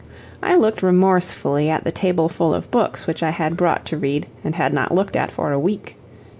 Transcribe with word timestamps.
I 0.41 0.55
looked 0.55 0.81
remorsefully 0.81 1.69
at 1.69 1.83
the 1.83 1.91
tableful 1.91 2.55
of 2.55 2.71
books 2.71 3.05
which 3.05 3.21
I 3.21 3.29
had 3.29 3.55
brought 3.55 3.85
to 3.85 3.97
read, 3.97 4.25
and 4.43 4.55
had 4.55 4.73
not 4.73 4.91
looked 4.91 5.15
at 5.15 5.29
for 5.29 5.51
a 5.51 5.59
week. 5.59 5.95